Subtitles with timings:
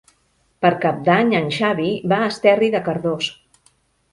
[0.65, 3.29] Per Cap d'Any en Xavi va a Esterri de Cardós.